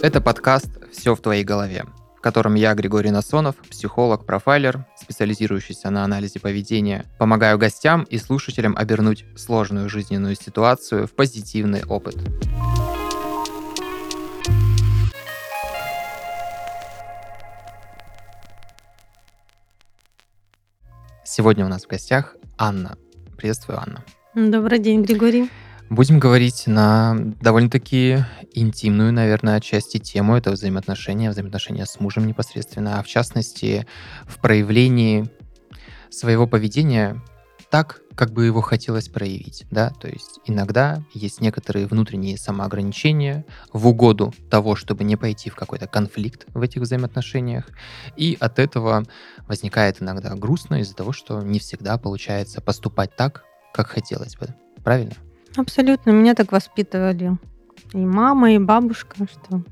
[0.00, 1.84] Это подкаст «Все в твоей голове»,
[2.16, 8.76] в котором я, Григорий Насонов, психолог, профайлер, специализирующийся на анализе поведения, помогаю гостям и слушателям
[8.76, 12.14] обернуть сложную жизненную ситуацию в позитивный опыт.
[21.24, 22.96] Сегодня у нас в гостях Анна.
[23.36, 24.04] Приветствую, Анна.
[24.36, 25.50] Добрый день, Григорий.
[25.90, 28.18] Будем говорить на довольно-таки
[28.52, 30.36] интимную, наверное, отчасти тему.
[30.36, 33.86] Это взаимоотношения, взаимоотношения с мужем непосредственно, а в частности
[34.26, 35.30] в проявлении
[36.10, 37.22] своего поведения
[37.70, 43.86] так, как бы его хотелось проявить, да, то есть иногда есть некоторые внутренние самоограничения в
[43.86, 47.68] угоду того, чтобы не пойти в какой-то конфликт в этих взаимоотношениях,
[48.16, 49.04] и от этого
[49.46, 54.48] возникает иногда грустно из-за того, что не всегда получается поступать так, как хотелось бы,
[54.82, 55.14] правильно?
[55.56, 56.10] Абсолютно.
[56.10, 57.38] Меня так воспитывали
[57.92, 59.62] и мама, и бабушка, что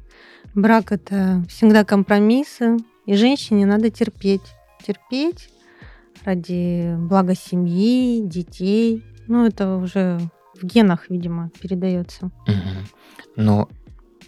[0.54, 4.42] брак это всегда компромиссы, и женщине надо терпеть.
[4.84, 5.50] Терпеть
[6.24, 9.04] ради блага семьи, детей.
[9.26, 10.18] Ну, это уже
[10.54, 12.26] в генах, видимо, передается.
[12.46, 13.34] Угу.
[13.36, 13.68] Ну,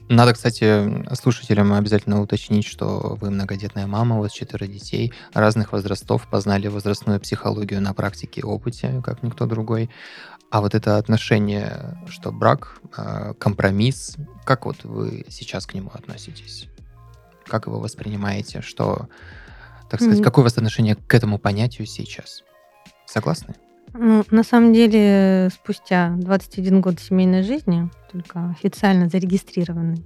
[0.08, 6.28] надо, кстати, слушателям обязательно уточнить, что вы многодетная мама, у вас четверо детей разных возрастов,
[6.28, 9.90] познали возрастную психологию на практике и опыте, как никто другой.
[10.50, 16.68] А вот это отношение, что брак, а, компромисс, как вот вы сейчас к нему относитесь?
[17.46, 18.62] Как его воспринимаете?
[18.62, 19.08] Что,
[19.90, 20.24] так сказать, mm.
[20.24, 22.42] какое у вас отношение к этому понятию сейчас?
[23.06, 23.54] Согласны?
[23.94, 30.04] Ну, на самом деле, спустя 21 год семейной жизни, только официально зарегистрированный,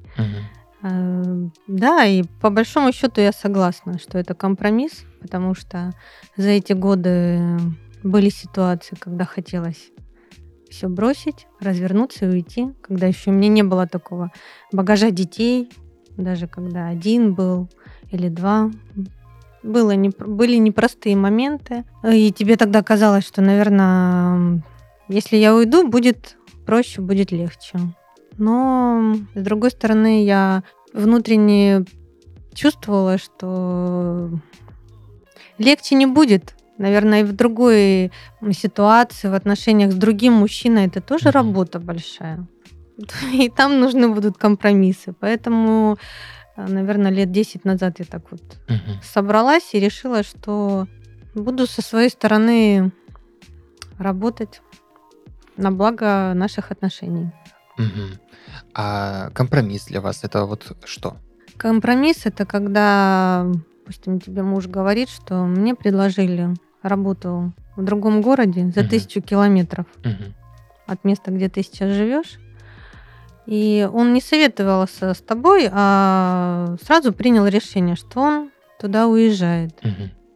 [0.83, 5.93] uh да, и по большому счету я согласна, что это компромисс, потому что
[6.37, 7.57] за эти годы
[8.03, 9.93] были ситуации, когда хотелось
[10.71, 14.33] все бросить, развернуться и уйти, когда еще у меня не было такого
[14.73, 15.71] багажа детей,
[16.17, 17.71] даже когда один был
[18.11, 18.71] или два.
[19.63, 24.63] Было не, были непростые моменты, и тебе тогда казалось, что, наверное,
[25.09, 26.37] если я уйду, будет
[26.67, 27.79] проще, будет легче.
[28.39, 30.63] Но, с другой стороны, я
[30.93, 31.85] внутренне
[32.55, 34.31] чувствовала, что
[35.59, 38.11] легче не будет, Наверное, и в другой
[38.51, 42.47] ситуации, в отношениях с другим мужчиной, это тоже работа большая.
[43.33, 45.15] И там нужны будут компромиссы.
[45.21, 45.99] Поэтому,
[46.57, 49.03] наверное, лет 10 назад я так вот mm-hmm.
[49.03, 50.87] собралась и решила, что
[51.35, 52.93] буду со своей стороны
[53.99, 54.61] работать
[55.57, 57.31] на благо наших отношений.
[57.79, 58.19] Угу.
[58.75, 61.17] А компромисс для вас это вот что?
[61.57, 63.47] Компромисс это когда,
[63.81, 69.87] допустим, тебе муж говорит, что мне предложили работал в другом городе за тысячу километров
[70.87, 72.39] от места, где ты сейчас живешь.
[73.47, 79.81] И он не советовался с тобой, а сразу принял решение, что он туда уезжает.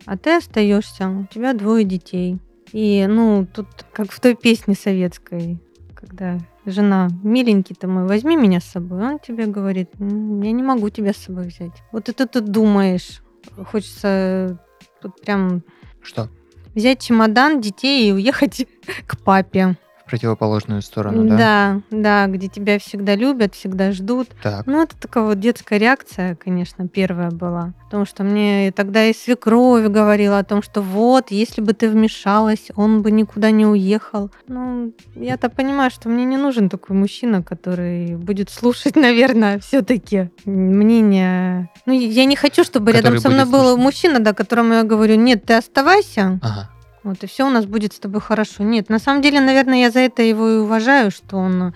[0.07, 2.39] А ты остаешься, у тебя двое детей.
[2.73, 5.59] И, ну, тут как в той песне советской,
[5.95, 9.05] когда жена, миленький ты мой, возьми меня с собой.
[9.05, 11.83] Он тебе говорит, я не могу тебя с собой взять.
[11.93, 13.23] Вот это ты думаешь.
[13.71, 14.59] Хочется
[15.01, 15.63] тут прям
[16.03, 16.29] что?
[16.75, 18.67] Взять чемодан, детей и уехать
[19.07, 19.77] к папе.
[20.07, 21.37] Противоположную сторону, да?
[21.37, 24.29] Да, да, где тебя всегда любят, всегда ждут.
[24.43, 24.67] Так.
[24.67, 27.75] Ну, это такая вот детская реакция, конечно, первая была.
[27.87, 32.69] Потому что мне тогда и свекровь говорила о том, что вот, если бы ты вмешалась,
[32.77, 34.31] он бы никуда не уехал.
[34.47, 41.69] Ну, я-то понимаю, что мне не нужен такой мужчина, который будет слушать, наверное, все-таки мнение.
[41.85, 45.17] Ну, я не хочу, чтобы который рядом со мной был мужчина, да, которому я говорю,
[45.17, 46.39] нет, ты оставайся.
[46.43, 46.71] Ага
[47.07, 48.65] вот, и все у нас будет с тобой хорошо.
[48.65, 51.73] Нет, на самом деле, наверное, я за это его и уважаю, что он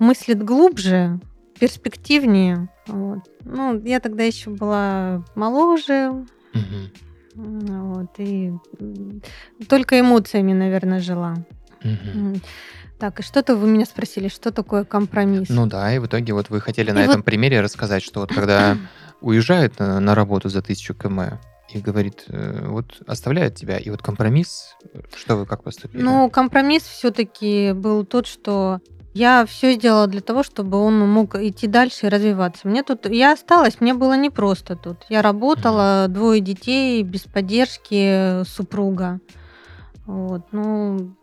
[0.00, 1.20] мыслит глубже,
[1.60, 2.68] перспективнее.
[2.88, 3.20] Вот.
[3.44, 6.26] Ну, я тогда еще была моложе.
[6.54, 7.36] Угу.
[7.36, 8.52] Вот, и
[9.68, 11.36] только эмоциями, наверное, жила.
[11.84, 12.40] Угу.
[12.98, 15.50] Так, и что-то вы меня спросили, что такое компромисс?
[15.50, 17.10] Ну да, и в итоге вот вы хотели и на вот...
[17.10, 18.76] этом примере рассказать, что вот когда
[19.20, 21.38] уезжает на, на работу за тысячу км,
[21.70, 24.76] и говорит, э, вот оставляет тебя, и вот компромисс,
[25.16, 26.02] что вы как поступили?
[26.02, 28.80] Ну, компромисс все-таки был тот, что
[29.14, 32.66] я все сделала для того, чтобы он мог идти дальше и развиваться.
[32.68, 35.06] Мне тут, я осталась, мне было непросто тут.
[35.08, 36.08] Я работала, mm-hmm.
[36.08, 39.20] двое детей, без поддержки супруга.
[40.04, 41.16] Вот, ну.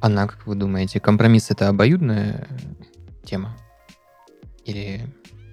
[0.00, 2.48] Она, как вы думаете, компромисс это обоюдная
[3.24, 3.56] тема?
[4.64, 5.06] Или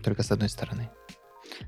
[0.04, 0.90] только с одной стороны?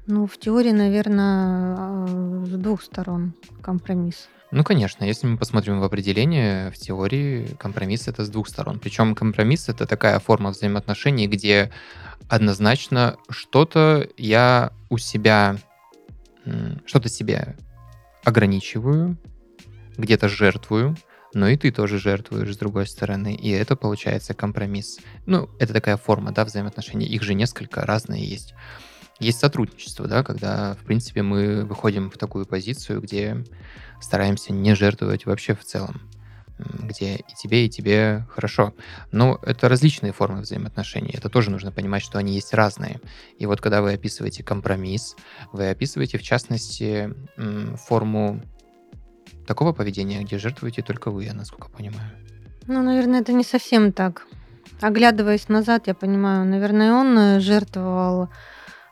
[0.07, 4.27] Ну, в теории, наверное, а, с двух сторон компромисс.
[4.51, 8.79] Ну, конечно, если мы посмотрим в определение, в теории компромисс это с двух сторон.
[8.79, 11.71] Причем компромисс это такая форма взаимоотношений, где
[12.29, 15.57] однозначно что-то я у себя,
[16.85, 17.55] что-то себе
[18.23, 19.17] ограничиваю,
[19.97, 20.95] где-то жертвую,
[21.33, 24.99] но и ты тоже жертвуешь с другой стороны, и это получается компромисс.
[25.25, 27.07] Ну, это такая форма, да, взаимоотношений.
[27.07, 28.53] Их же несколько разные есть.
[29.19, 33.43] Есть сотрудничество, да, когда, в принципе, мы выходим в такую позицию, где
[34.01, 36.01] стараемся не жертвовать вообще в целом,
[36.57, 38.73] где и тебе, и тебе хорошо.
[39.11, 41.11] Но это различные формы взаимоотношений.
[41.13, 42.99] Это тоже нужно понимать, что они есть разные.
[43.39, 45.15] И вот когда вы описываете компромисс,
[45.53, 47.13] вы описываете, в частности,
[47.87, 48.41] форму
[49.47, 52.11] такого поведения, где жертвуете только вы, я насколько понимаю.
[52.67, 54.27] Ну, наверное, это не совсем так.
[54.81, 58.29] Оглядываясь назад, я понимаю, наверное, он э, жертвовал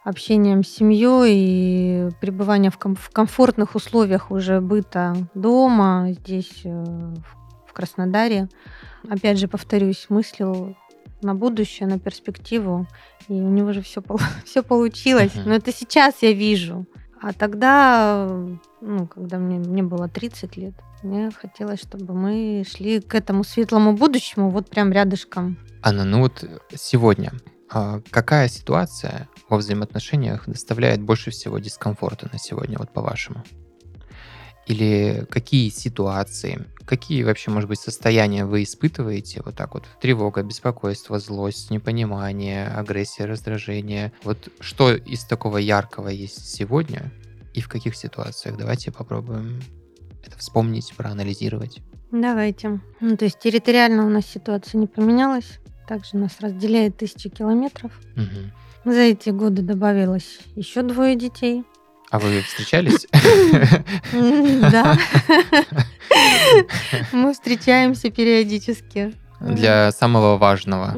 [0.04, 7.14] общением с семьей и пребывание в, ком- в комфортных условиях уже быта дома, здесь, э,
[7.68, 8.50] в Краснодаре.
[9.10, 10.76] Опять же, повторюсь, мыслил
[11.22, 12.88] на будущее, на перспективу,
[13.28, 14.04] и у него же все,
[14.46, 15.34] все получилось.
[15.34, 15.44] Uh-huh.
[15.46, 16.86] Но это сейчас я вижу.
[17.22, 18.28] А тогда,
[18.82, 20.74] ну, когда мне, мне было 30 лет,
[21.04, 25.58] мне хотелось, чтобы мы шли к этому светлому будущему вот прям рядышком.
[25.82, 26.44] Анна, ну вот
[26.76, 27.32] сегодня
[28.12, 33.44] какая ситуация во взаимоотношениях доставляет больше всего дискомфорта на сегодня, вот по-вашему?
[34.66, 39.86] Или какие ситуации, какие вообще, может быть, состояния вы испытываете вот так вот?
[40.00, 44.14] Тревога, беспокойство, злость, непонимание, агрессия, раздражение.
[44.24, 47.12] Вот что из такого яркого есть сегодня
[47.54, 48.58] и в каких ситуациях?
[48.58, 49.62] Давайте попробуем
[50.26, 51.82] это вспомнить, проанализировать.
[52.12, 52.80] Давайте.
[53.02, 55.60] Ну, то есть территориально у нас ситуация не поменялась.
[55.94, 57.92] Также нас разделяет тысячи километров.
[58.16, 58.92] Угу.
[58.92, 61.64] За эти годы добавилось еще двое детей.
[62.10, 63.06] А вы встречались?
[64.72, 64.98] Да.
[67.12, 69.14] Мы встречаемся периодически.
[69.40, 70.96] Для самого важного.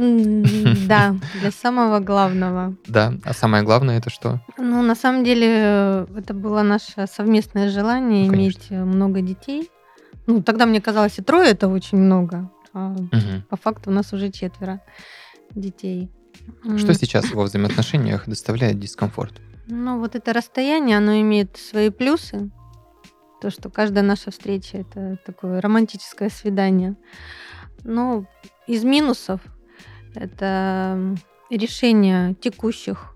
[0.87, 2.77] Да, для самого главного.
[2.87, 4.39] Да, а самое главное это что?
[4.57, 9.69] Ну, на самом деле, это было наше совместное желание ну, иметь много детей.
[10.25, 12.49] Ну, тогда мне казалось, и трое это очень много.
[12.75, 13.09] А угу.
[13.49, 14.81] по факту у нас уже четверо
[15.51, 16.11] детей.
[16.77, 19.33] Что сейчас во взаимоотношениях доставляет дискомфорт?
[19.67, 22.51] Ну, вот это расстояние, оно имеет свои плюсы.
[23.41, 26.95] То, что каждая наша встреча это такое романтическое свидание.
[27.83, 28.25] Но
[28.67, 29.39] из минусов
[30.13, 31.15] это
[31.49, 33.15] решение текущих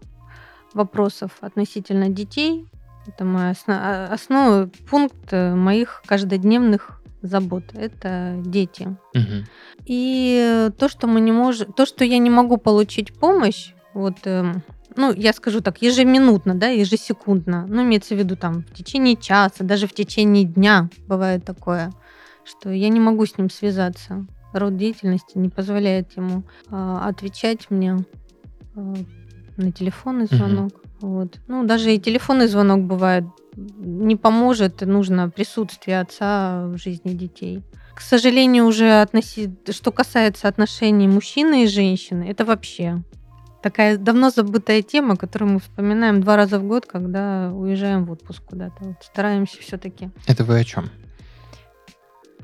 [0.73, 2.65] вопросов относительно детей.
[3.07, 3.77] Это мой основ...
[4.09, 7.63] основной пункт моих каждодневных забот.
[7.73, 8.95] Это дети.
[9.13, 9.45] Угу.
[9.85, 14.63] И то, что мы не можем, то, что я не могу получить помощь, вот эм,
[14.95, 17.65] ну, я скажу так, ежеминутно, да, ежесекундно.
[17.67, 21.91] Ну, имеется в виду там в течение часа, даже в течение дня бывает такое,
[22.43, 24.25] что я не могу с ним связаться.
[24.53, 27.97] Род деятельности не позволяет ему э, отвечать мне
[28.75, 28.95] э,
[29.57, 30.71] на телефонный звонок.
[30.73, 30.88] Угу.
[31.01, 31.39] Вот.
[31.47, 33.25] Ну, даже и телефонный звонок бывает
[33.55, 37.63] не поможет, нужно присутствие отца в жизни детей.
[37.93, 39.49] К сожалению, уже относи...
[39.69, 43.03] что касается отношений мужчины и женщины, это вообще
[43.61, 48.43] такая давно забытая тема, которую мы вспоминаем два раза в год, когда уезжаем в отпуск
[48.45, 48.75] куда-то.
[48.79, 50.09] Вот стараемся все-таки.
[50.27, 50.89] Это вы о чем?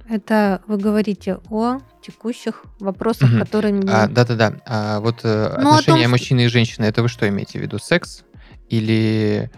[0.08, 3.40] Это вы говорите о текущих вопросах, угу.
[3.40, 3.82] которые...
[3.88, 4.62] А, да-да-да.
[4.66, 7.80] А, вот э, ну, отношения том, мужчины и женщины, это вы что имеете в виду?
[7.80, 8.24] Секс?
[8.70, 9.52] Или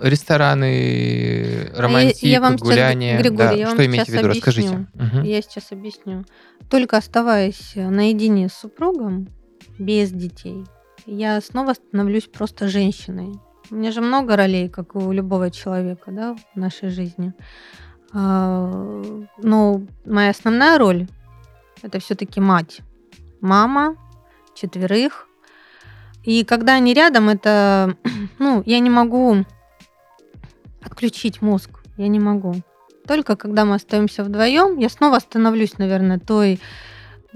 [0.00, 3.18] рестораны, романтик, я, я вам гуляние?
[3.18, 3.52] Сейчас, Григорий, да.
[3.52, 4.28] я вам что имеете в виду?
[4.28, 4.50] Объясню.
[4.50, 4.86] Расскажите.
[4.94, 5.26] Угу.
[5.26, 6.24] Я сейчас объясню.
[6.70, 9.28] Только оставаясь наедине с супругом,
[9.78, 10.64] без детей,
[11.06, 13.34] я снова становлюсь просто женщиной.
[13.70, 17.32] У меня же много ролей, как у любого человека, да, в нашей жизни.
[18.12, 19.02] А,
[19.42, 21.06] но моя основная роль
[21.82, 22.80] это все-таки мать.
[23.40, 23.96] Мама,
[24.54, 25.28] четверых.
[26.24, 27.96] И когда они рядом, это,
[28.38, 29.44] ну, я не могу
[30.82, 31.70] отключить мозг.
[31.96, 32.54] Я не могу.
[33.06, 36.58] Только когда мы остаемся вдвоем, я снова становлюсь, наверное, той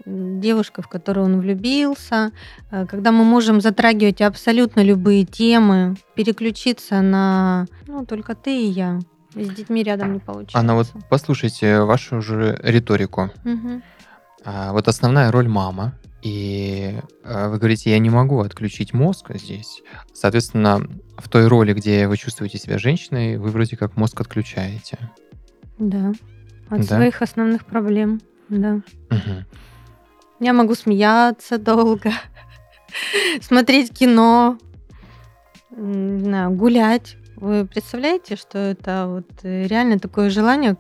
[0.07, 2.31] девушкой, в которую он влюбился,
[2.71, 9.01] э, когда мы можем затрагивать абсолютно любые темы, переключиться на, ну, только ты и я.
[9.35, 10.59] С детьми рядом не получается.
[10.59, 13.31] Анна, вот послушайте вашу же риторику.
[13.45, 13.83] Угу.
[14.71, 19.83] Вот основная роль мама, и а, вы говорите, я не могу отключить мозг здесь.
[20.13, 20.81] Соответственно,
[21.17, 24.99] в той роли, где вы чувствуете себя женщиной, вы вроде как мозг отключаете.
[25.79, 26.13] Да.
[26.71, 26.97] От да?
[26.97, 28.81] своих основных проблем, да.
[29.11, 29.45] Угу.
[30.41, 32.13] Я могу смеяться долго,
[33.41, 34.59] смотреть кино,
[35.71, 37.17] не знаю, гулять.
[37.37, 40.77] Вы представляете, что это вот реально такое желание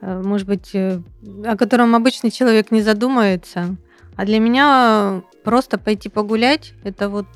[0.00, 1.00] э, может быть, э,
[1.44, 3.76] о котором обычный человек не задумается.
[4.18, 7.26] А для меня просто пойти погулять, это вот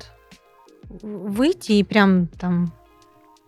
[1.01, 2.73] выйти и прям там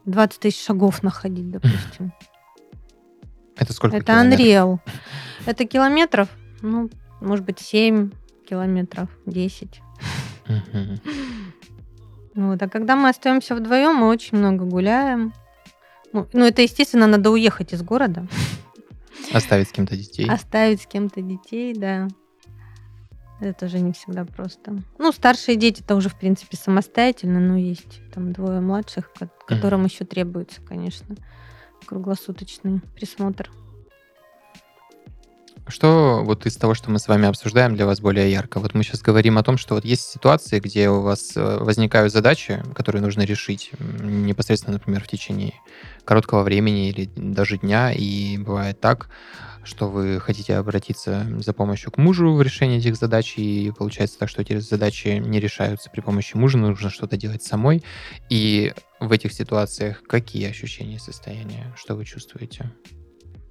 [0.05, 2.13] 20 тысяч шагов находить, допустим.
[3.57, 4.79] Это сколько Это Unreal.
[5.45, 6.29] Это километров,
[6.61, 6.89] ну,
[7.19, 8.11] может быть, 7
[8.47, 9.81] километров, 10.
[12.35, 12.61] Вот.
[12.61, 15.33] А когда мы остаемся вдвоем, мы очень много гуляем.
[16.13, 18.27] Ну, ну, это, естественно, надо уехать из города.
[19.33, 20.29] Оставить с кем-то детей.
[20.29, 22.07] Оставить с кем-то детей, да.
[23.41, 24.77] Это тоже не всегда просто.
[24.97, 29.11] Ну, старшие дети это уже, в принципе, самостоятельно, но есть там двое младших,
[29.45, 29.91] которым mm-hmm.
[29.91, 31.15] еще требуется, конечно,
[31.85, 33.51] круглосуточный присмотр.
[35.67, 38.59] Что вот из того, что мы с вами обсуждаем, для вас более ярко?
[38.59, 42.13] Вот мы сейчас говорим о том, что вот есть ситуации, где у вас э, возникают
[42.13, 45.53] задачи, которые нужно решить непосредственно, например, в течение
[46.03, 49.09] короткого времени или даже дня, и бывает так,
[49.63, 54.29] что вы хотите обратиться за помощью к мужу в решении этих задач, и получается так,
[54.29, 57.83] что эти задачи не решаются при помощи мужа, нужно что-то делать самой.
[58.29, 61.73] И в этих ситуациях какие ощущения и состояния?
[61.75, 62.71] Что вы чувствуете?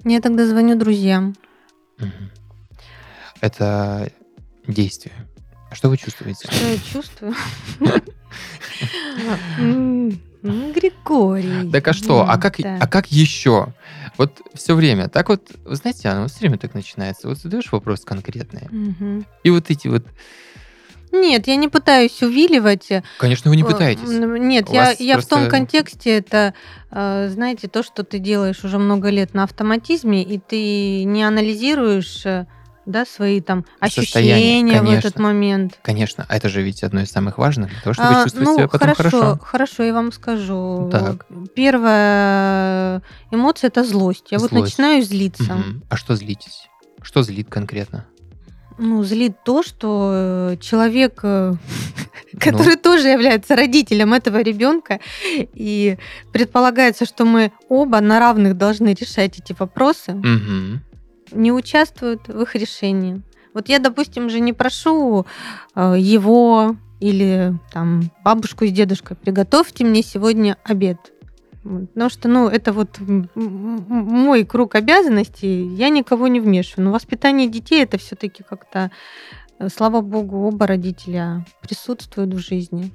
[0.05, 1.35] Я тогда звоню друзьям.
[3.41, 4.11] Это
[4.67, 5.15] действие.
[5.71, 6.49] А что вы чувствуете?
[6.51, 7.35] Что я чувствую?
[10.43, 11.71] Григорий.
[11.71, 12.23] Так а что?
[12.29, 13.73] А как, а как еще?
[14.19, 15.09] Вот все время.
[15.09, 17.29] Так вот, вы знаете, оно все время так начинается.
[17.29, 18.69] Вот задаешь вопрос конкретный.
[19.43, 20.07] И вот эти вот
[21.21, 22.89] нет, я не пытаюсь увиливать.
[23.19, 24.09] Конечно, вы не пытаетесь.
[24.09, 25.37] Нет, я, я просто...
[25.37, 26.55] в том контексте, это,
[26.91, 32.25] э, знаете, то, что ты делаешь уже много лет на автоматизме, и ты не анализируешь
[32.27, 32.47] э,
[32.87, 35.79] да, свои там ощущения в этот момент.
[35.83, 38.57] Конечно, а это же ведь одно из самых важных для того, чтобы а, чувствовать ну,
[38.57, 39.19] себя потом хорошо.
[39.19, 40.89] Хорошо, хорошо, я вам скажу.
[40.93, 41.27] Так.
[41.55, 44.27] Первая эмоция это злость.
[44.31, 44.53] Я злость.
[44.53, 45.55] вот начинаю злиться.
[45.55, 45.83] Угу.
[45.89, 46.69] А что злитесь?
[47.03, 48.07] Что злит конкретно?
[48.79, 51.55] Ну, злит то, что э, человек, э,
[52.41, 52.83] который ну.
[52.83, 55.01] тоже является родителем этого ребенка,
[55.55, 55.97] и
[56.33, 60.81] предполагается, что мы оба на равных должны решать эти вопросы, угу.
[61.33, 63.23] не участвуют в их решении.
[63.53, 65.27] Вот я, допустим, же не прошу
[65.77, 70.99] э, его или там бабушку с дедушкой, приготовьте мне сегодня обед.
[71.65, 72.99] Потому что, ну, это вот
[73.35, 76.87] мой круг обязанностей, я никого не вмешиваю.
[76.87, 78.91] Но воспитание детей это все-таки как-то,
[79.59, 82.93] э, слава богу, оба родителя присутствуют в жизни.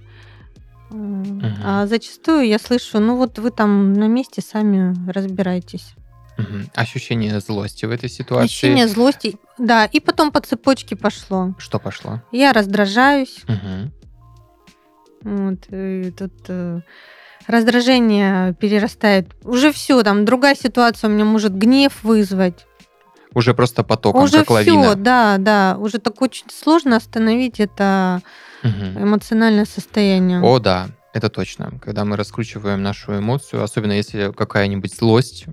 [0.91, 1.41] Угу.
[1.63, 5.93] А зачастую я слышу, ну вот вы там на месте сами разбирайтесь.
[6.38, 6.69] Угу.
[6.75, 8.45] Ощущение злости в этой ситуации.
[8.45, 11.55] Ощущение злости, да, и потом по цепочке пошло.
[11.57, 12.21] Что пошло?
[12.31, 13.43] Я раздражаюсь.
[13.47, 13.91] Угу.
[15.23, 16.81] Вот, и тут э,
[17.49, 19.27] раздражение перерастает.
[19.43, 22.65] Уже все, там другая ситуация у меня может гнев вызвать.
[23.33, 24.83] Уже просто потоком, уже как лавина.
[24.83, 25.77] Все, да, да.
[25.79, 28.21] Уже так очень сложно остановить это
[28.63, 29.03] угу.
[29.03, 30.41] эмоциональное состояние.
[30.41, 30.89] О, да.
[31.11, 31.79] Это точно.
[31.81, 35.45] Когда мы раскручиваем нашу эмоцию, особенно если какая-нибудь злость,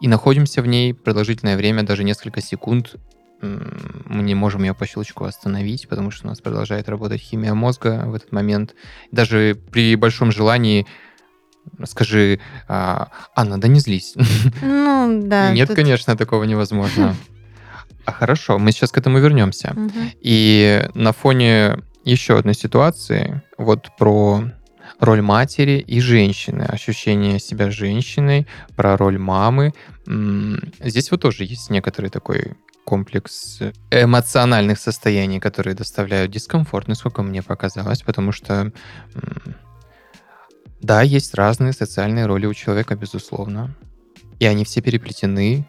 [0.00, 2.94] и находимся в ней продолжительное время, даже несколько секунд,
[3.40, 8.04] мы не можем ее по щелчку остановить, потому что у нас продолжает работать химия мозга
[8.06, 8.74] в этот момент.
[9.12, 10.86] Даже при большом желании
[11.84, 14.14] скажи, а, Анна, да не злись.
[14.62, 15.50] Ну, да.
[15.54, 15.76] Нет, тут...
[15.76, 17.14] конечно, такого невозможно.
[18.04, 19.72] А хорошо, мы сейчас к этому вернемся.
[19.76, 19.98] Угу.
[20.20, 24.44] И на фоне еще одной ситуации, вот про
[25.00, 29.72] роль матери и женщины, ощущение себя женщиной, про роль мамы.
[30.80, 32.52] Здесь вот тоже есть некоторый такой
[32.86, 33.58] комплекс
[33.90, 38.72] эмоциональных состояний, которые доставляют дискомфорт, насколько мне показалось, потому что
[40.80, 43.74] да, есть разные социальные роли у человека, безусловно,
[44.38, 45.66] и они все переплетены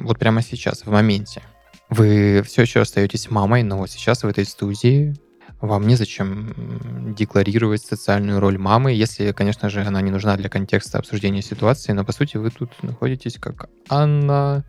[0.00, 1.42] вот прямо сейчас, в моменте.
[1.90, 5.14] Вы все еще остаетесь мамой, но сейчас в этой студии
[5.60, 11.42] вам незачем декларировать социальную роль мамы, если, конечно же, она не нужна для контекста обсуждения
[11.42, 14.64] ситуации, но, по сути, вы тут находитесь как Анна,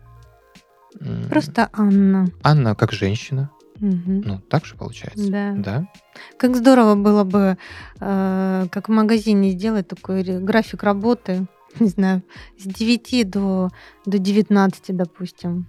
[1.28, 2.28] Просто Анна.
[2.42, 3.50] Анна как женщина.
[3.80, 4.22] Угу.
[4.24, 5.30] Ну, так же получается.
[5.30, 5.52] Да.
[5.56, 5.88] да.
[6.36, 7.58] Как здорово было бы,
[8.00, 11.46] э, как в магазине сделать такой график работы,
[11.80, 12.22] не знаю,
[12.58, 13.70] с 9 до,
[14.06, 15.66] до 19, допустим.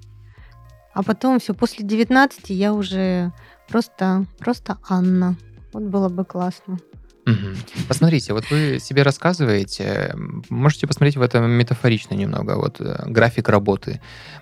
[0.94, 3.32] А потом все, после 19 я уже
[3.68, 5.36] просто, просто Анна.
[5.74, 6.78] Вот было бы классно.
[7.26, 7.88] Угу.
[7.88, 10.16] Посмотрите, вот вы себе рассказываете,
[10.50, 14.02] можете посмотреть в этом метафорично немного, вот э, график работы.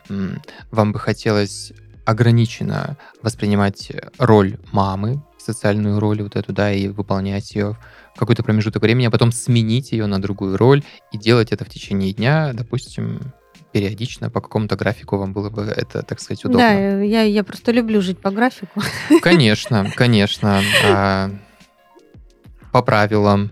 [0.09, 1.73] Вам бы хотелось
[2.05, 7.77] ограниченно воспринимать роль мамы, социальную роль вот эту, да, и выполнять ее
[8.15, 11.69] в какой-то промежуток времени, а потом сменить ее на другую роль и делать это в
[11.69, 13.19] течение дня, допустим,
[13.71, 16.59] периодично, по какому-то графику вам было бы это, так сказать, удобно?
[16.59, 18.81] Да, я, я просто люблю жить по графику.
[19.21, 20.61] Конечно, конечно.
[22.71, 23.51] По правилам,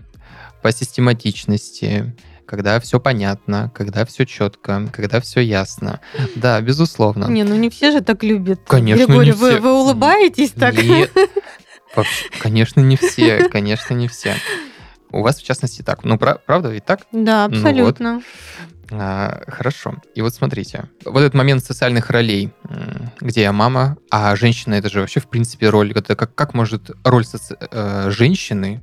[0.62, 2.14] по систематичности,
[2.46, 6.00] когда все понятно, когда все четко, когда все ясно.
[6.34, 7.26] Да, безусловно.
[7.26, 8.60] Не, ну не все же так любят.
[8.66, 9.60] Конечно, Григорий, не вы, все.
[9.60, 10.74] вы улыбаетесь так?
[10.82, 11.12] Нет.
[11.94, 14.34] Вообще, конечно, не все, конечно, не все.
[15.12, 16.04] У вас, в частности, так.
[16.04, 17.00] Ну, пра- правда ведь так?
[17.12, 17.56] Да, Ну вот.
[17.66, 18.22] абсолютно.
[18.92, 19.96] А, хорошо.
[20.14, 22.52] И вот смотрите, вот этот момент социальных ролей,
[23.20, 25.92] где я мама, а женщина это же вообще в принципе роль.
[25.92, 28.82] Это как, как может роль соци- э, женщины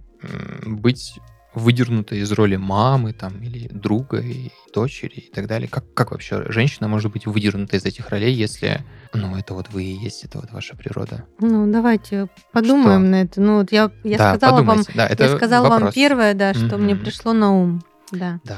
[0.66, 1.20] быть
[1.54, 5.68] выдернутой из роли мамы там или друга и дочери и так далее?
[5.68, 8.82] Как, как вообще женщина может быть выдернута из этих ролей, если
[9.14, 11.26] ну это вот вы и есть, это вот ваша природа?
[11.40, 13.10] Ну, давайте подумаем Что?
[13.10, 13.42] на это.
[13.42, 14.84] Ну, вот я, я да, сказала вам.
[14.94, 17.04] Да, это я сказала вам первое, да, что мне Мгм.
[17.04, 17.82] пришло на ум.
[18.12, 18.40] Да.
[18.44, 18.58] Да.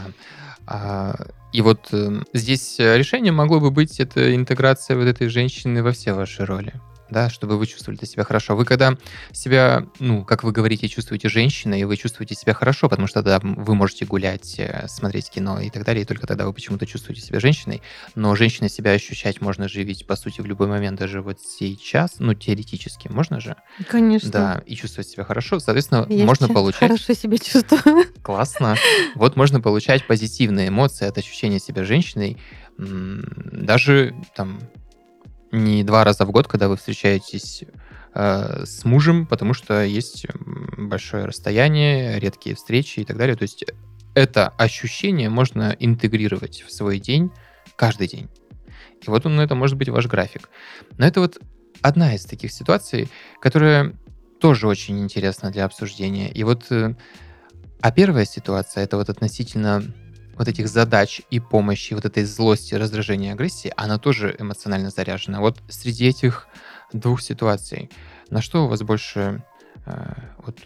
[0.67, 1.15] А,
[1.51, 6.13] и вот э, здесь решение могло бы быть это интеграция вот этой женщины во все
[6.13, 6.73] ваши роли.
[7.11, 8.55] Да, чтобы вы чувствовали себя хорошо.
[8.55, 8.95] Вы когда
[9.31, 13.39] себя, ну, как вы говорите, чувствуете женщиной, и вы чувствуете себя хорошо, потому что тогда
[13.41, 17.21] вы можете гулять, э, смотреть кино и так далее, и только тогда вы почему-то чувствуете
[17.21, 17.81] себя женщиной.
[18.15, 22.15] Но женщиной себя ощущать можно же ведь, по сути, в любой момент, даже вот сейчас,
[22.19, 23.55] ну, теоретически, можно же?
[23.87, 24.31] Конечно.
[24.31, 25.59] Да, и чувствовать себя хорошо.
[25.59, 26.89] Соответственно, Я можно получать...
[26.89, 28.05] Хорошо себя чувствую.
[28.21, 28.75] Классно.
[29.15, 32.37] Вот можно получать позитивные эмоции от ощущения себя женщиной,
[32.77, 34.59] даже там
[35.51, 37.63] не два раза в год, когда вы встречаетесь
[38.13, 40.25] э, с мужем, потому что есть
[40.77, 43.35] большое расстояние, редкие встречи и так далее.
[43.35, 43.65] То есть
[44.13, 47.31] это ощущение можно интегрировать в свой день
[47.75, 48.29] каждый день.
[49.05, 50.49] И вот он, это может быть ваш график.
[50.97, 51.39] Но это вот
[51.81, 53.09] одна из таких ситуаций,
[53.41, 53.95] которая
[54.39, 56.29] тоже очень интересна для обсуждения.
[56.31, 56.95] И вот э,
[57.81, 59.83] а первая ситуация это вот относительно
[60.39, 65.41] вот этих задач и помощи, вот этой злости, раздражения, агрессии, она тоже эмоционально заряжена.
[65.41, 66.47] Вот среди этих
[66.93, 67.91] двух ситуаций,
[68.29, 69.43] на что у вас больше
[69.85, 70.57] э, вот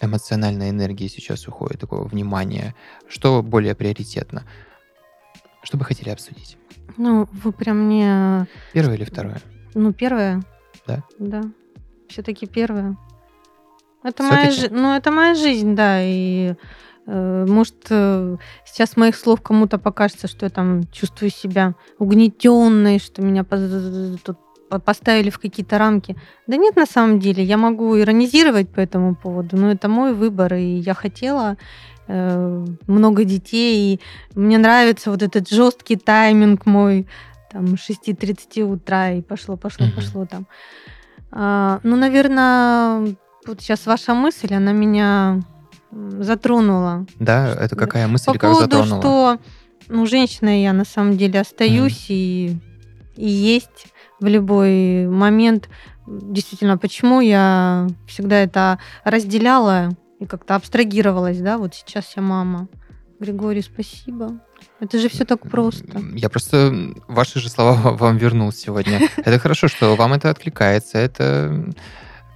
[0.00, 2.74] эмоциональной энергии сейчас уходит, такого внимания?
[3.08, 4.44] Что более приоритетно?
[5.62, 6.56] Что бы хотели обсудить?
[6.96, 8.46] Ну, вы прям мне...
[8.72, 9.42] Первое или второе?
[9.74, 10.42] Ну, первое.
[10.86, 11.04] Да?
[11.18, 11.42] Да.
[12.08, 12.96] Все-таки первое.
[14.02, 14.74] Это моя, Всё-таки?
[14.74, 16.54] жи- ну, это моя жизнь, да, и
[17.06, 23.44] может э, сейчас моих слов кому-то покажется, что я там чувствую себя угнетенной, что меня
[23.44, 24.36] тут
[24.68, 26.16] по- поставили в какие-то рамки.
[26.46, 30.54] Да нет, на самом деле, я могу иронизировать по этому поводу, но это мой выбор,
[30.54, 31.56] и я хотела
[32.06, 34.00] э, много детей, и
[34.38, 37.08] мне нравится вот этот жесткий тайминг мой,
[37.50, 39.94] там, 6.30 утра, и пошло, пошло, Мгм.
[39.94, 40.46] пошло там.
[41.32, 45.40] А, ну, наверное, вот сейчас ваша мысль, она меня
[45.90, 47.06] затронула.
[47.18, 49.00] Да, это какая мысль, По как поводу, затронула?
[49.00, 49.38] что
[49.88, 52.56] ну, женщиной я на самом деле остаюсь и,
[53.16, 53.86] и есть
[54.20, 55.68] в любой момент.
[56.06, 62.68] Действительно, почему я всегда это разделяла и как-то абстрагировалась, да, вот сейчас я мама.
[63.18, 64.40] Григорий, спасибо.
[64.80, 66.00] Это же все так просто.
[66.14, 69.08] Я просто ваши же слова вам вернул сегодня.
[69.16, 70.98] Это хорошо, что вам это откликается.
[70.98, 71.70] Это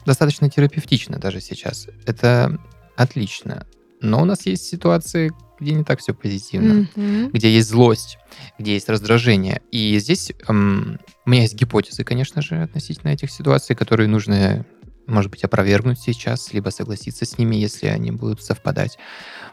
[0.05, 1.88] достаточно терапевтично даже сейчас.
[2.07, 2.59] Это
[2.96, 3.66] отлично.
[4.00, 6.87] Но у нас есть ситуации, где не так все позитивно.
[6.96, 7.30] Мгм.
[7.30, 8.18] Где есть злость,
[8.59, 9.62] где есть раздражение.
[9.70, 14.66] И здесь м, у меня есть гипотезы, конечно же, относительно этих ситуаций, которые нужно,
[15.07, 18.98] может быть, опровергнуть сейчас, либо согласиться с ними, если они будут совпадать.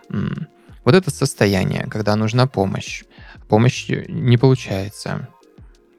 [0.10, 0.48] М,
[0.84, 3.04] Вот это состояние, когда нужна помощь.
[3.48, 5.30] Помощь не получается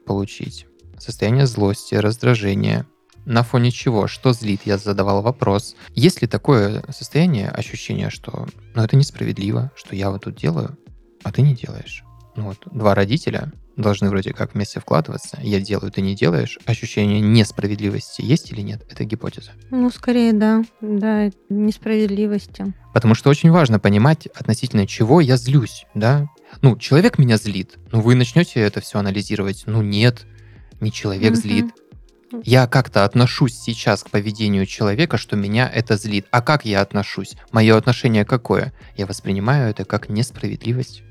[0.05, 0.67] получить.
[0.99, 2.85] Состояние злости, раздражения.
[3.25, 4.07] На фоне чего?
[4.07, 4.61] Что злит?
[4.65, 5.75] Я задавал вопрос.
[5.95, 10.77] Есть ли такое состояние, ощущение, что ну, это несправедливо, что я вот тут делаю,
[11.23, 12.03] а ты не делаешь?
[12.35, 15.39] Ну вот, два родителя должны вроде как вместе вкладываться.
[15.41, 16.59] Я делаю, ты не делаешь.
[16.65, 18.83] Ощущение несправедливости есть или нет?
[18.89, 19.51] Это гипотеза.
[19.71, 20.63] Ну, скорее, да.
[20.81, 22.73] Да, несправедливости.
[22.93, 26.27] Потому что очень важно понимать, относительно чего я злюсь, да?
[26.61, 27.77] Ну, человек меня злит.
[27.91, 29.63] Ну, вы начнете это все анализировать.
[29.65, 30.25] Ну, нет,
[30.79, 31.41] не человек Мгм.
[31.41, 31.65] злит.
[32.43, 36.25] Я как-то отношусь сейчас к поведению человека, что меня это злит.
[36.31, 37.35] А как я отношусь?
[37.51, 38.73] Мое отношение какое?
[38.97, 41.03] Я воспринимаю это как несправедливость.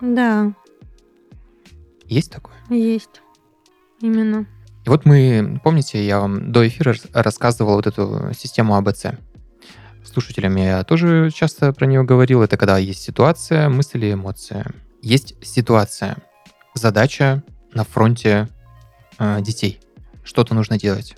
[0.00, 0.52] Да,
[2.06, 2.54] Есть такое?
[2.68, 3.22] есть.
[4.00, 4.46] Именно.
[4.84, 9.06] И вот мы, помните, я вам до эфира рас- рассказывал вот эту систему АБЦ.
[10.04, 12.42] Слушателям я тоже часто про нее говорил.
[12.42, 14.66] Это когда есть ситуация, мысль и эмоция.
[15.00, 16.18] Есть ситуация,
[16.74, 18.48] задача на фронте
[19.18, 19.80] э, детей.
[20.24, 21.14] Что-то нужно делать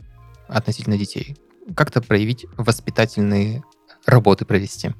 [0.49, 1.37] относительно детей.
[1.75, 3.63] Как-то проявить воспитательные
[4.05, 4.93] работы провести.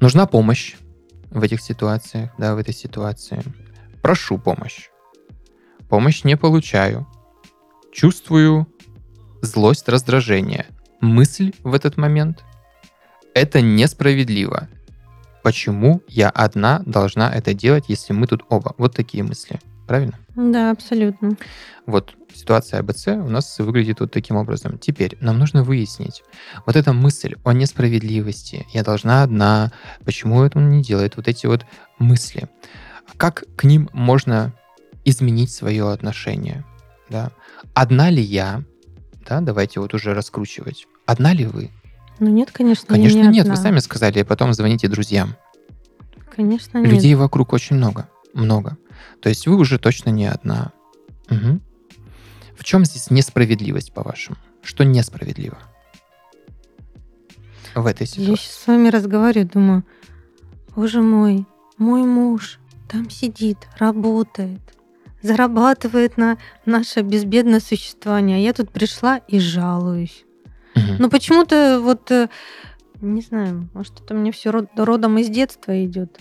[0.00, 0.76] Нужна помощь.
[1.30, 3.42] в этих ситуациях, да, в этой ситуации.
[4.02, 4.88] Прошу помощь.
[5.88, 7.06] Помощь не получаю.
[7.92, 8.66] Чувствую
[9.42, 10.66] злость, раздражение.
[11.00, 12.44] Мысль в этот момент–
[13.34, 14.68] это несправедливо.
[15.42, 18.74] Почему я одна должна это делать, если мы тут оба?
[18.76, 19.60] Вот такие мысли.
[19.90, 20.14] Правильно?
[20.36, 21.36] Да, абсолютно.
[21.84, 24.78] Вот ситуация АБЦ у нас выглядит вот таким образом.
[24.78, 26.22] Теперь нам нужно выяснить
[26.64, 28.68] вот эта мысль о несправедливости.
[28.72, 29.72] Я должна одна.
[30.04, 31.16] Почему это он не делает?
[31.16, 31.66] Вот эти вот
[31.98, 32.48] мысли.
[33.16, 34.52] Как к ним можно
[35.04, 36.64] изменить свое отношение?
[37.08, 37.32] Да?
[37.74, 38.62] Одна ли я?
[39.28, 40.86] Да, давайте вот уже раскручивать.
[41.04, 41.72] Одна ли вы?
[42.20, 43.40] Ну нет, конечно, Конечно, я не нет.
[43.42, 43.56] одна.
[43.56, 45.34] Вы сами сказали, потом звоните друзьям.
[46.32, 46.92] Конечно, нет.
[46.92, 48.08] Людей вокруг очень много.
[48.34, 48.76] Много.
[49.20, 50.72] То есть вы уже точно не одна.
[51.28, 51.60] Мгм.
[52.56, 54.36] В чем здесь несправедливость, по-вашему?
[54.62, 55.58] Что несправедливо
[57.74, 58.34] в этой Я ситуации?
[58.34, 59.84] сейчас с вами разговариваю, думаю,
[60.74, 61.46] боже мой,
[61.78, 62.58] мой муж
[62.88, 64.60] там сидит, работает,
[65.22, 70.24] зарабатывает на наше безбедное существование, а я тут пришла и жалуюсь.
[70.74, 70.96] Мгм.
[70.98, 72.28] Но почему-то вот, э,
[73.00, 76.18] не знаю, может, это мне все родом из детства идет.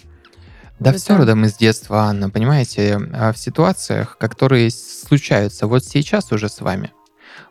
[0.79, 6.47] Да все родом из детства, Анна, понимаете, а в ситуациях, которые случаются вот сейчас уже
[6.47, 6.91] с вами,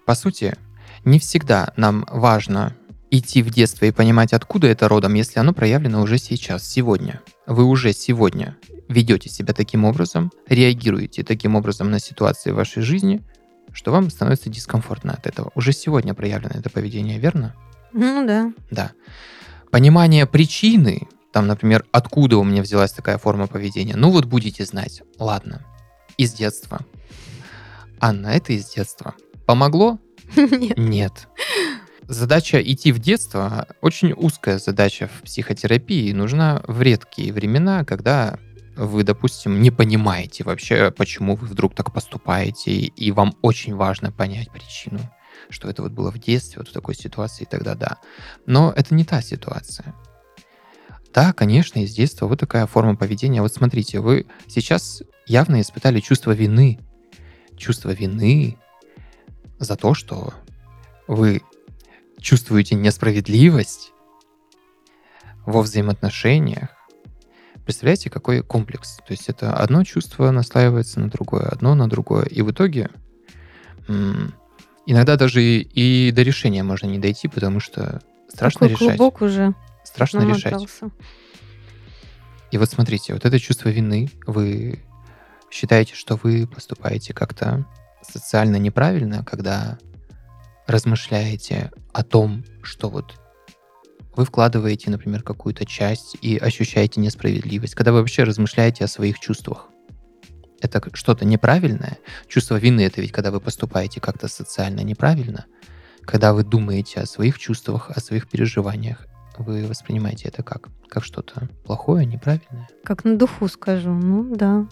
[0.06, 0.56] по сути,
[1.04, 2.74] не всегда нам важно
[3.10, 7.20] идти в детство и понимать, откуда это родом, если оно проявлено уже сейчас, сегодня.
[7.46, 8.56] Вы уже сегодня
[8.88, 13.22] ведете себя таким образом, реагируете таким образом на ситуации в вашей жизни,
[13.72, 15.52] что вам становится дискомфортно от этого.
[15.54, 17.54] Уже сегодня проявлено это поведение, верно?
[17.92, 18.52] Ну да.
[18.70, 18.92] Да.
[19.70, 21.08] Понимание причины,
[21.38, 25.02] там, например, откуда у меня взялась такая форма поведения, ну вот будете знать.
[25.20, 25.64] Ладно,
[26.16, 26.80] из детства.
[28.00, 29.14] Анна, это из детства.
[29.46, 30.00] Помогло?
[30.36, 30.76] Нет.
[30.76, 31.28] Нет.
[32.08, 36.10] Задача идти в детство очень узкая задача в психотерапии.
[36.10, 38.36] Нужна в редкие времена, когда
[38.76, 44.50] вы, допустим, не понимаете вообще, почему вы вдруг так поступаете, и вам очень важно понять
[44.50, 44.98] причину,
[45.50, 47.98] что это вот было в детстве, вот в такой ситуации, тогда да.
[48.44, 49.94] Но это не та ситуация.
[51.18, 53.42] Да, конечно, из детства вот такая форма поведения.
[53.42, 56.78] Вот смотрите, вы сейчас явно испытали чувство вины.
[57.56, 58.56] Чувство вины
[59.58, 60.32] за то, что
[61.08, 61.42] вы
[62.20, 63.90] чувствуете несправедливость
[65.44, 66.68] во взаимоотношениях.
[67.64, 68.98] Представляете, какой комплекс?
[68.98, 72.26] То есть это одно чувство наслаивается на другое, одно на другое.
[72.26, 72.90] И в итоге
[74.86, 78.96] иногда даже и, и до решения можно не дойти, потому что страшно Такой решать.
[78.96, 79.56] клубок уже
[80.06, 80.52] Страшно решать.
[80.52, 80.90] намотался.
[82.50, 84.82] И вот смотрите, вот это чувство вины, вы
[85.50, 87.66] считаете, что вы поступаете как-то
[88.02, 89.78] социально неправильно, когда
[90.66, 93.20] размышляете о том, что вот
[94.14, 99.68] вы вкладываете, например, какую-то часть и ощущаете несправедливость, когда вы вообще размышляете о своих чувствах.
[100.60, 101.98] Это что-то неправильное.
[102.26, 105.46] Чувство вины это ведь когда вы поступаете как-то социально неправильно,
[106.02, 109.06] когда вы думаете о своих чувствах, о своих переживаниях,
[109.42, 110.68] вы воспринимаете это как?
[110.88, 112.68] Как что-то плохое, неправильное?
[112.84, 113.90] Как на духу скажу.
[113.90, 114.66] Ну да.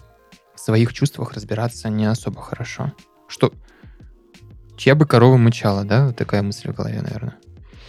[0.55, 2.93] В своих чувствах разбираться не особо хорошо.
[3.27, 3.53] Что?
[4.75, 6.07] Чья бы корова мычала, да?
[6.07, 7.37] Вот такая мысль в голове, наверное.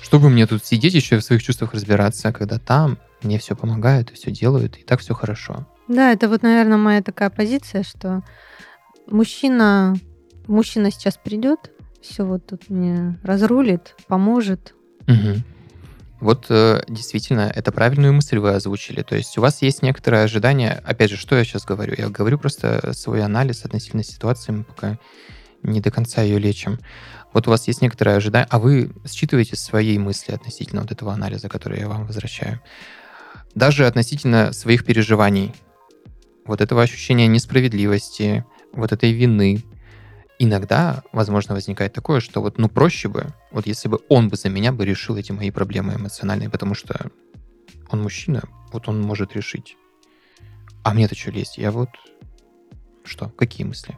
[0.02, 4.10] Чтобы мне тут сидеть еще и в своих чувствах разбираться, когда там мне все помогают
[4.10, 5.66] и все делают, и так все хорошо.
[5.88, 8.22] Да, это вот, наверное, моя такая позиция, что
[9.06, 9.96] мужчина,
[10.46, 14.74] мужчина сейчас придет, все вот тут мне разрулит, поможет.
[15.06, 15.42] Мгм.
[16.20, 19.02] Вот э, действительно, это правильную мысль вы озвучили.
[19.02, 20.82] То есть у вас есть некоторое ожидание.
[20.84, 21.94] Опять же, что я сейчас говорю?
[21.96, 24.98] Я говорю просто свой анализ относительно ситуации, мы пока
[25.62, 26.78] не до конца ее лечим.
[27.32, 31.48] Вот у вас есть некоторое ожидание, а вы считываете свои мысли относительно вот этого анализа,
[31.48, 32.60] который я вам возвращаю.
[33.54, 35.54] Даже относительно своих переживаний,
[36.46, 39.62] вот этого ощущения несправедливости, вот этой вины,
[40.38, 44.48] иногда, возможно, возникает такое, что вот, ну, проще бы, вот если бы он бы за
[44.48, 47.10] меня бы решил эти мои проблемы эмоциональные, потому что
[47.90, 49.76] он мужчина, вот он может решить.
[50.84, 51.58] А мне-то что лезть?
[51.58, 51.88] Я вот...
[53.04, 53.28] Что?
[53.30, 53.96] Какие мысли?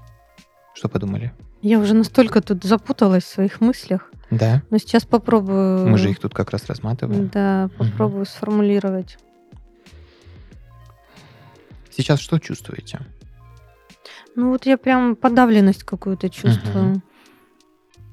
[0.75, 1.33] Что подумали?
[1.63, 4.63] Я уже настолько тут запуталась в своих мыслях, Да?
[4.71, 5.87] но сейчас попробую.
[5.89, 7.29] Мы же их тут как раз рассматриваем.
[7.29, 9.19] Да, попробую сформулировать.
[11.91, 13.01] Сейчас что чувствуете?
[14.37, 17.03] Ну вот я прям подавленность какую-то чувствую.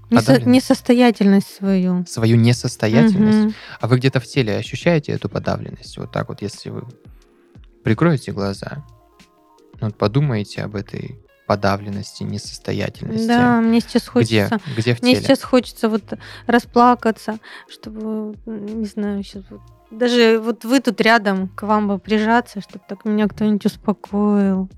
[0.09, 0.45] Несо- Подавленность?
[0.47, 2.05] несостоятельность свою.
[2.05, 3.39] Свою несостоятельность?
[3.39, 3.53] Мгм.
[3.81, 5.97] А вы где-то в теле ощущаете эту подавленность?
[5.97, 6.83] Вот так вот, если вы
[7.83, 8.85] прикроете глаза,
[9.79, 13.27] ну, вот подумаете об этой подавленности, несостоятельности.
[13.27, 14.11] Да, мне сейчас Где?
[14.11, 14.59] хочется.
[14.75, 15.23] Где в Мне теле?
[15.25, 16.03] сейчас хочется вот
[16.45, 22.59] расплакаться, чтобы, не знаю, сейчас вот даже вот вы тут рядом, к вам бы прижаться,
[22.59, 24.69] чтобы так меня кто-нибудь успокоил.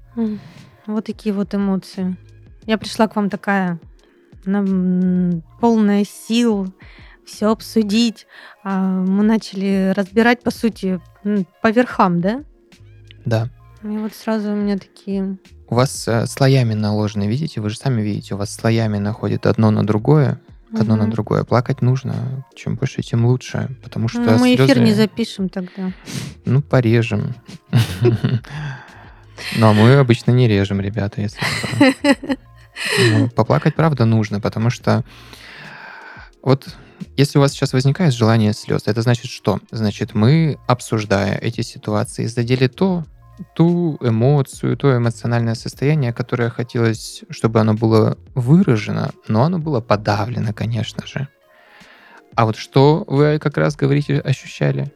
[0.90, 2.18] Вот такие вот эмоции.
[2.66, 3.80] Я пришла к вам такая,
[4.44, 6.74] полная сил,
[7.24, 8.26] все обсудить.
[8.64, 11.00] А мы начали разбирать, по сути,
[11.62, 12.44] по верхам, да?
[13.24, 13.50] Да.
[13.84, 15.38] И вот сразу у меня такие...
[15.68, 17.62] У вас э, слоями наложены, видите?
[17.62, 20.42] Вы же сами видите, у вас слоями находит одно на другое
[20.74, 21.04] одно угу.
[21.04, 21.44] на другое.
[21.44, 22.46] Плакать нужно.
[22.54, 23.76] Чем больше, тем лучше.
[23.82, 24.72] Потому что ну, мы слезы...
[24.72, 25.92] эфир не запишем тогда.
[26.46, 27.34] Ну, порежем.
[29.58, 31.40] Но мы обычно не режем, ребята, если
[33.12, 35.04] ну, Поплакать, правда, нужно, потому что
[36.42, 36.76] вот
[37.18, 39.60] если у вас сейчас возникает желание слез, это значит что?
[39.72, 43.06] Значит, мы, обсуждая эти ситуации, задели то,
[43.56, 50.54] ту эмоцию, то эмоциональное состояние, которое хотелось, чтобы оно было выражено, но оно было подавлено,
[50.54, 51.28] конечно же.
[52.36, 54.92] А вот что вы как раз говорите, ощущали?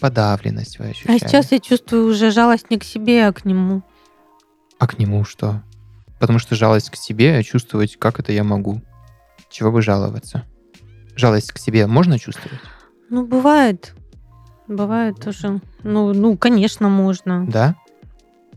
[0.00, 1.16] Подавленность вы ощущали.
[1.16, 3.82] А сейчас я чувствую уже жалость не к себе, а к нему.
[4.78, 5.62] А к нему что?
[6.18, 8.82] Потому что жалость к себе, а чувствовать, как это я могу.
[9.50, 10.44] Чего бы жаловаться?
[11.16, 12.60] Жалость к себе можно чувствовать?
[13.10, 13.94] Ну, бывает.
[14.66, 15.60] Бывает тоже.
[15.82, 17.46] Ну, ну, конечно, можно.
[17.46, 17.76] Да?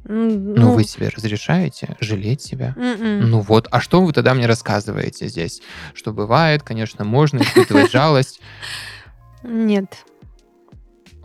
[0.10, 2.73] Ну, ну, вы себе разрешаете жалеть себя?
[2.78, 3.23] Mm-mm.
[3.23, 5.62] Ну вот, а что вы тогда мне рассказываете здесь?
[5.93, 8.39] Что бывает, конечно, можно испытывать жалость.
[9.43, 10.06] Нет.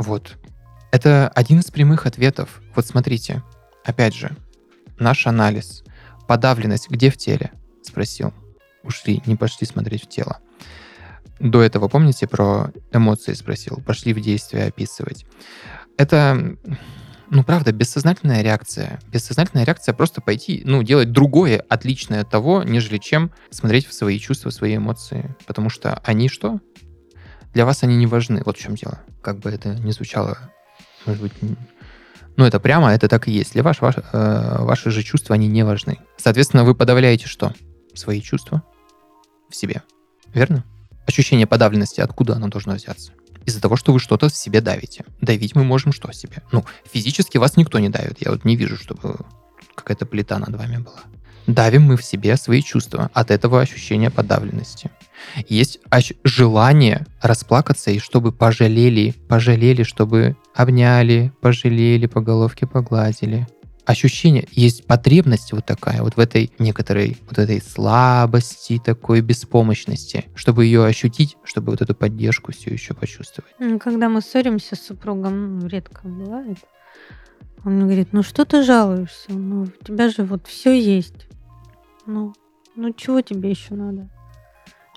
[0.03, 0.37] Вот.
[0.91, 2.61] Это один из прямых ответов.
[2.75, 3.43] Вот смотрите,
[3.85, 4.37] опять же,
[4.99, 5.85] наш анализ.
[6.29, 7.53] Подавленность где в теле?
[7.83, 8.33] Спросил.
[8.83, 10.41] Ушли, не пошли смотреть в тело
[11.43, 15.27] до этого, помните, про эмоции спросил, пошли в действие описывать.
[15.97, 16.57] Это,
[17.31, 19.01] ну, правда, бессознательная реакция.
[19.09, 24.19] Бессознательная реакция просто пойти, ну, делать другое, отличное от того, нежели чем смотреть в свои
[24.21, 25.35] чувства, в свои эмоции.
[25.47, 26.61] Потому что они что?
[27.55, 28.43] Для вас они не важны.
[28.45, 29.01] Вот в чем дело.
[29.23, 30.38] Как бы это ни звучало,
[31.07, 31.33] может быть,
[32.37, 33.53] ну, это прямо, это так и есть.
[33.53, 35.99] Для вас ваш, э, ваши же чувства, они не важны.
[36.17, 37.53] Соответственно, вы подавляете что?
[37.95, 38.62] Свои чувства
[39.51, 39.83] в себе.
[40.33, 40.65] Верно?
[41.07, 43.12] Ощущение подавленности, откуда оно должно взяться?
[43.45, 45.05] Из-за того, что вы что-то в себе давите.
[45.21, 46.43] Давить мы можем что в себе?
[46.53, 48.23] Ну, физически вас никто не давит.
[48.25, 49.17] Я вот не вижу, чтобы
[49.75, 51.01] какая-то плита над вами была.
[51.47, 54.91] Давим мы в себе свои чувства от этого ощущения подавленности.
[55.49, 55.81] Есть
[56.25, 63.47] желание расплакаться и чтобы пожалели, пожалели, чтобы обняли, пожалели, по головке погладили
[63.85, 70.65] ощущение, есть потребность вот такая, вот в этой некоторой вот этой слабости, такой беспомощности, чтобы
[70.67, 73.53] ее ощутить, чтобы вот эту поддержку все еще почувствовать.
[73.81, 76.59] Когда мы ссоримся с супругом, ну, редко бывает,
[77.65, 79.33] он мне говорит, ну что ты жалуешься?
[79.33, 81.27] Ну, у тебя же вот все есть.
[82.07, 82.35] Ну,
[82.75, 84.09] ну чего тебе еще надо?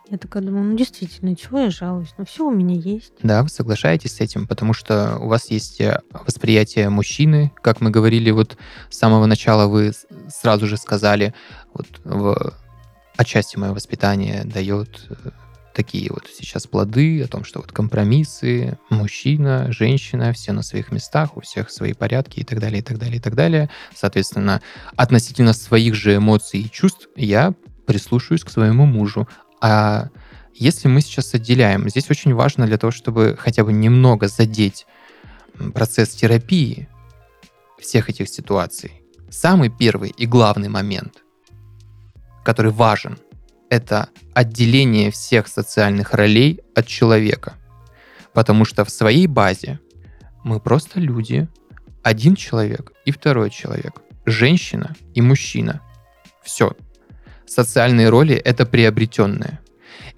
[0.10, 2.14] Я такая думаю, ну действительно, чего я жалуюсь?
[2.18, 3.14] Ну все у меня есть.
[3.24, 7.90] Да, вы соглашаетесь с этим, потому что у вас есть э, восприятие мужчины, как мы
[7.90, 8.56] говорили, вот
[8.90, 9.94] с самого начала вы
[10.30, 11.34] сразу же сказали,
[11.74, 12.54] вот в
[13.18, 15.32] отчасти мое воспитание дает э,
[15.74, 21.36] такие вот сейчас плоды о том, что вот компромиссы, мужчина, женщина, все на своих местах,
[21.36, 23.70] у всех свои порядки и так далее, и так далее, и так далее.
[23.96, 24.62] Соответственно,
[24.96, 27.54] относительно своих же эмоций и чувств я
[27.86, 29.28] прислушаюсь к своему мужу,
[29.68, 30.10] а
[30.54, 34.86] если мы сейчас отделяем, здесь очень важно для того, чтобы хотя бы немного задеть
[35.74, 36.88] процесс терапии
[37.80, 39.02] всех этих ситуаций,
[39.32, 41.24] самый первый и главный момент,
[42.44, 43.18] который важен,
[43.72, 47.56] это отделение всех социальных ролей от человека.
[48.34, 49.80] Потому что в своей базе
[50.44, 51.48] мы просто люди,
[52.04, 55.82] один человек и второй человек, женщина и мужчина.
[56.44, 56.74] Все,
[57.48, 59.60] социальные роли— это приобретенные.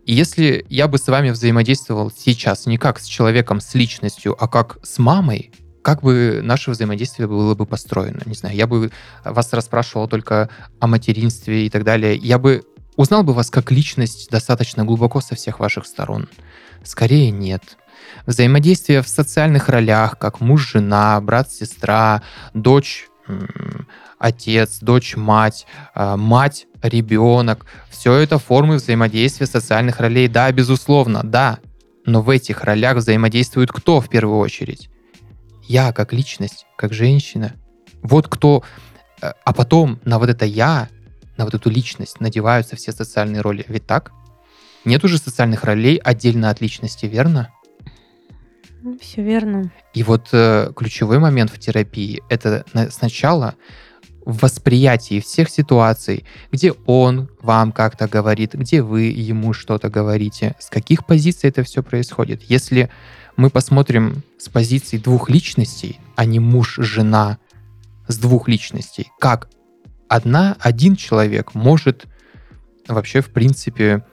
[0.05, 4.47] И если я бы с вами взаимодействовал сейчас не как с человеком, с личностью, а
[4.47, 8.21] как с мамой, как бы наше взаимодействие было бы построено?
[8.25, 8.91] Не знаю, я бы
[9.25, 12.15] вас расспрашивал только о материнстве и так далее.
[12.15, 12.63] Я бы
[12.95, 16.29] узнал бы вас как личность достаточно глубоко со всех ваших сторон.
[16.83, 17.77] Скорее нет.
[18.25, 22.21] Взаимодействие в социальных ролях, как муж-жена, брат-сестра,
[22.53, 23.07] дочь
[24.19, 27.65] отец, дочь, мать, а, мать, ребенок.
[27.89, 30.27] Все это формы взаимодействия социальных ролей.
[30.27, 31.59] Да, безусловно, да.
[32.05, 34.89] Но в этих ролях взаимодействует кто в первую очередь?
[35.63, 37.53] Я как личность, как женщина.
[38.01, 38.63] Вот кто...
[39.21, 40.89] Э, а потом на вот это я,
[41.37, 43.65] на вот эту личность надеваются все социальные роли.
[43.67, 44.11] Ведь так?
[44.85, 47.51] Нет уже социальных ролей отдельно от личности, верно?
[49.01, 49.71] Все верно.
[49.93, 53.55] И вот э, ключевой момент в терапии это сначала
[54.27, 60.69] в восприятии всех ситуаций, где он вам как-то говорит, где вы ему что-то говорите, с
[60.69, 62.43] каких позиций это все происходит.
[62.43, 62.89] Если
[63.37, 67.37] мы посмотрим с позиции двух личностей, а не муж-жена
[68.09, 69.47] с двух личностей, как
[70.09, 72.05] одна, один человек может
[72.85, 74.03] вообще, в принципе,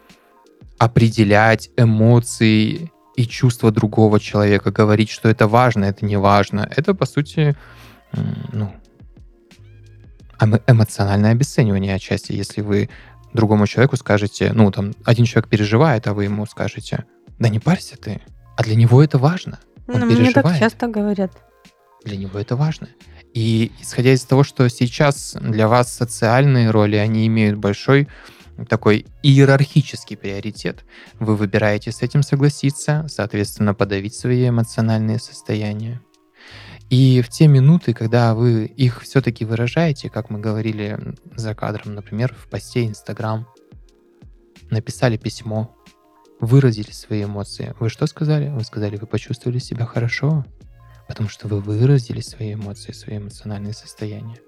[0.79, 6.71] определять эмоции и чувства другого человека, говорить, что это важно, это не важно.
[6.77, 7.57] Это, по сути,
[8.53, 8.73] ну,
[10.41, 12.89] эмоциональное обесценивание отчасти, если вы
[13.33, 17.05] другому человеку скажете, ну, там, один человек переживает, а вы ему скажете,
[17.39, 18.21] да не парься ты,
[18.57, 19.59] а для него это важно.
[19.89, 20.37] Он ну, переживает.
[20.37, 21.33] Мне так часто говорят.
[22.05, 22.89] Для него это важно.
[23.35, 28.09] И исходя из того, что сейчас для вас социальные роли, они имеют большой
[28.69, 30.85] такой иерархический приоритет.
[31.19, 36.01] Вы выбираете с этим согласиться, соответственно, подавить свои эмоциональные состояния.
[36.95, 40.97] И в те минуты, когда вы их все-таки выражаете, как мы говорили
[41.35, 43.49] за кадром, например, в посте Инстаграм,
[44.71, 45.75] написали письмо,
[46.39, 47.75] выразили свои эмоции.
[47.81, 48.49] Вы что сказали?
[48.51, 50.47] Вы сказали, вы почувствовали себя хорошо,
[51.09, 54.39] потому что вы выразили свои эмоции, свои эмоциональные состояния.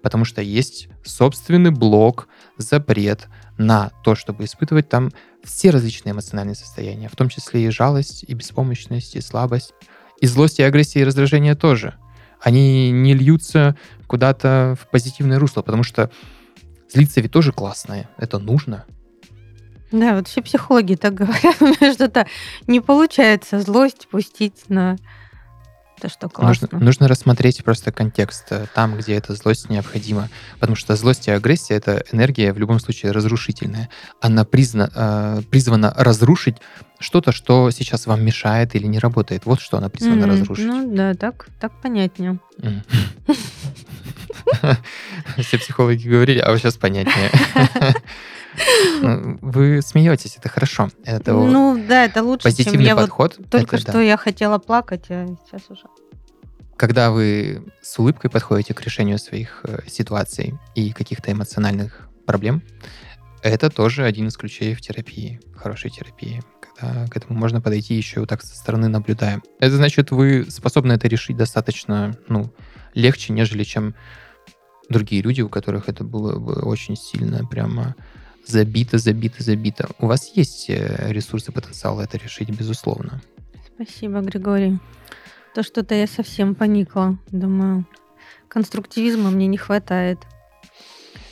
[0.00, 5.10] Потому что есть собственный блок, запрет на то, чтобы испытывать там
[5.44, 9.74] все различные эмоциональные состояния, в том числе и жалость, и беспомощность, и слабость,
[10.20, 11.94] и злость, и агрессия, и раздражение тоже.
[12.40, 16.10] Они не льются куда-то в позитивное русло, потому что
[16.92, 18.84] злиться ведь тоже классное, это нужно.
[19.92, 21.56] Да, вот все психологи так говорят,
[21.94, 22.26] что-то
[22.66, 24.96] не получается злость пустить на
[26.00, 26.68] это что классно.
[26.72, 30.28] Нужно, нужно рассмотреть просто контекст э, там, где эта злость необходима.
[30.58, 33.88] Потому что злость и агрессия— это энергия в любом случае разрушительная.
[34.20, 36.56] Она призвана, э, призвана разрушить
[36.98, 39.44] что-то, что сейчас вам мешает или не работает.
[39.44, 40.66] Вот что она призвана mm, разрушить.
[40.66, 42.38] Ну да, так, так понятнее.
[45.38, 47.30] Все психологи говорили, а вот сейчас понятнее.
[49.40, 50.90] Вы смеетесь, это хорошо.
[51.04, 53.36] Это ну да, это лучше, позитивный чем я подход.
[53.38, 54.02] Вот только это, что да.
[54.02, 55.84] я хотела плакать, а сейчас уже.
[56.76, 62.62] Когда вы с улыбкой подходите к решению своих э, ситуаций и каких-то эмоциональных проблем,
[63.42, 66.42] это тоже один из ключей в терапии, хорошей терапии.
[66.80, 69.42] Когда к этому можно подойти еще вот так со стороны наблюдая.
[69.58, 72.52] Это значит, вы способны это решить достаточно ну,
[72.94, 73.94] легче, нежели чем
[74.88, 77.94] другие люди, у которых это было бы очень сильно прямо
[78.46, 79.88] забито, забито, забито.
[79.98, 83.20] У вас есть э, ресурсы, потенциал это решить, безусловно.
[83.74, 84.78] Спасибо, Григорий.
[85.54, 87.18] То что-то я совсем поникла.
[87.30, 87.86] Думаю,
[88.48, 90.18] конструктивизма мне не хватает.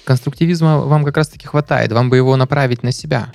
[0.04, 1.92] Конструктивизма вам как раз-таки хватает.
[1.92, 3.32] Вам бы его направить на себя.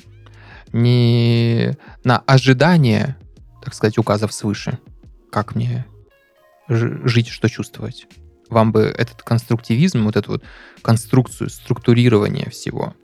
[0.71, 3.15] Не на ожидание,
[3.63, 4.79] так сказать, указов свыше.
[5.31, 5.85] Как мне
[6.67, 8.07] жить, что чувствовать.
[8.49, 10.43] Вам бы этот конструктивизм, вот эту вот
[10.81, 12.95] конструкцию, структурирование всего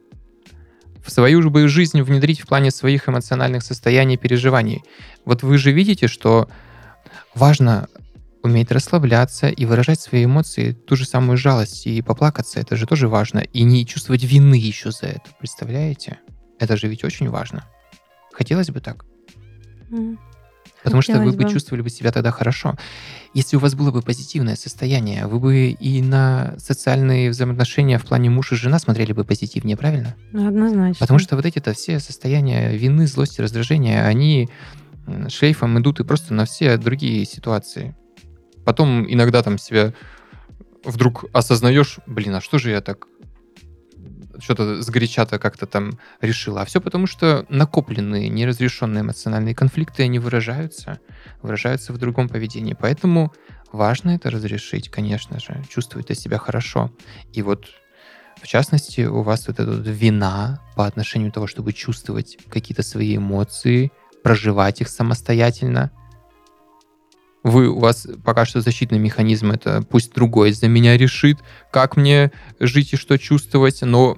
[1.03, 4.83] в свою же жизнь внедрить в плане своих эмоциональных состояний и переживаний.
[5.25, 6.49] Вот вы же видите, что
[7.35, 7.87] важно
[8.43, 13.07] уметь расслабляться и выражать свои эмоции, ту же самую жалость и поплакаться, это же тоже
[13.07, 13.39] важно.
[13.39, 16.19] И не чувствовать вины еще за это, представляете?
[16.59, 17.65] Это же ведь очень важно.
[18.33, 19.05] Хотелось бы так.
[20.89, 22.75] Потому что вы бы чувствовали бы себя тогда хорошо.
[23.33, 28.29] Если у вас было бы позитивное состояние, вы бы и на социальные взаимоотношения в плане
[28.29, 30.15] муж и жена смотрели бы позитивнее, правильно?
[30.33, 30.99] Однозначно.
[30.99, 34.49] Потому что вот эти-то все состояния вины, злости, раздражения, они
[35.27, 37.95] шлейфом идут и просто на все другие ситуации.
[38.65, 39.93] Потом иногда там себя
[40.83, 43.07] вдруг осознаешь, блин, а что же я так
[44.41, 46.61] что-то сгоряча-то как-то там решила.
[46.61, 50.99] А все потому, что накопленные, неразрешенные эмоциональные конфликты, они выражаются,
[51.41, 52.75] выражаются в другом поведении.
[52.79, 53.33] Поэтому
[53.71, 56.91] важно это разрешить, конечно же, чувствовать себя хорошо.
[57.33, 57.67] И вот
[58.41, 63.17] в частности, у вас вот эта вот вина по отношению того, чтобы чувствовать какие-то свои
[63.17, 63.91] эмоции,
[64.23, 65.91] проживать их самостоятельно,
[67.43, 71.37] вы, у вас пока что защитный механизм, это пусть другой за меня решит,
[71.71, 74.17] как мне жить и что чувствовать, но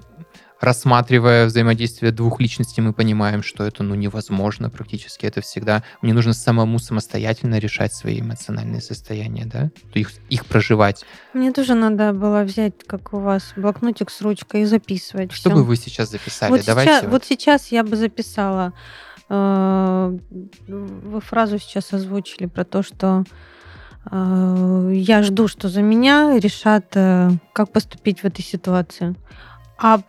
[0.61, 5.25] рассматривая взаимодействие двух личностей, мы понимаем, что это ну, невозможно практически.
[5.25, 5.83] Это всегда...
[6.01, 9.71] Мне нужно самому самостоятельно решать свои эмоциональные состояния, да?
[9.93, 11.03] Их, их проживать.
[11.33, 15.31] Мне тоже надо было взять, как у вас, блокнотик с ручкой и записывать.
[15.31, 15.57] Что всё.
[15.57, 16.51] бы вы сейчас записали?
[16.51, 17.11] Вот, Давайте сейчас, вот.
[17.11, 18.73] вот сейчас я бы записала...
[19.29, 20.17] Э,
[20.67, 23.23] вы фразу сейчас озвучили про то, что
[24.11, 29.15] э, я жду, что за меня решат, э, как поступить в этой ситуации.
[29.77, 30.01] А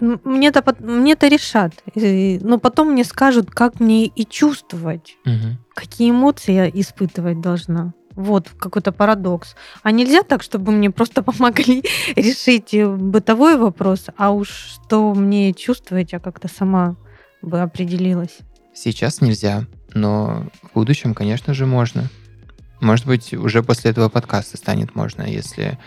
[0.00, 1.72] мне-то мне-то решат.
[1.94, 5.56] Но потом мне скажут, как мне и чувствовать, угу.
[5.74, 7.92] какие эмоции я испытывать должна.
[8.12, 9.56] Вот какой-то парадокс.
[9.82, 11.82] А нельзя так, чтобы мне просто помогли
[12.14, 16.96] решить э, бытовой вопрос, а уж что мне чувствовать, я как-то сама
[17.42, 18.38] бы определилась.
[18.72, 22.08] Сейчас нельзя, но в будущем, конечно же, можно.
[22.80, 25.78] Может быть, уже после этого подкаста станет можно, если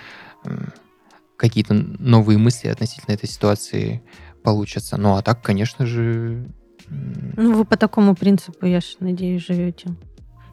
[1.38, 4.04] какие-то новые мысли относительно этой ситуации
[4.44, 4.98] получатся.
[4.98, 6.50] Ну, а так, конечно же...
[6.90, 9.90] Ну, вы по такому принципу, я же надеюсь, живете.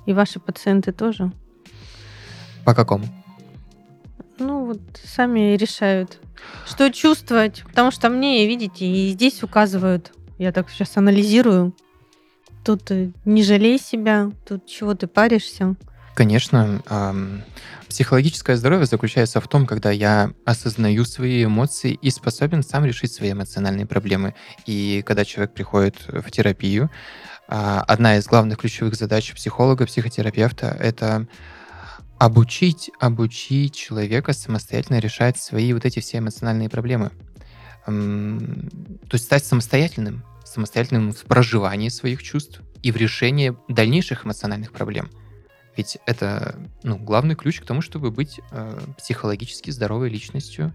[0.06, 1.32] И ваши пациенты тоже?
[2.64, 3.04] По какому?
[4.38, 6.18] Ну, вот сами решают,
[6.66, 7.62] что чувствовать.
[7.66, 11.74] Потому что мне, видите, и здесь указывают, я так сейчас анализирую,
[12.64, 15.76] тут э, не жалей себя, тут чего ты паришься.
[16.14, 17.42] Конечно, эм,
[17.88, 23.32] психологическое здоровье заключается в том, когда я осознаю свои эмоции и способен сам решить свои
[23.32, 24.34] эмоциональные проблемы.
[24.64, 26.88] И когда человек приходит в терапию,
[27.48, 31.26] э, одна из главных ключевых задач психолога, психотерапевта— это
[32.18, 37.10] обучить, обучить человека самостоятельно решать свои вот эти все эмоциональные проблемы.
[37.88, 38.70] Эм,
[39.08, 45.10] то есть стать самостоятельным, самостоятельным в проживании своих чувств и в решении дальнейших эмоциональных проблем.
[45.76, 50.72] Ведь это ну, главный ключ к тому, чтобы быть э, психологически здоровой личностью,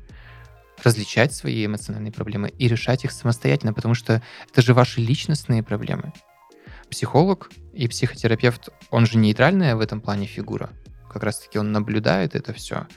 [0.83, 4.21] различать свои эмоциональные проблемы и решать их самостоятельно, потому что
[4.51, 6.13] это же ваши личностные проблемы.
[6.89, 10.69] Психолог и психотерапевт, он же нейтральная в этом плане фигура.
[11.11, 12.87] Как раз-таки он наблюдает это все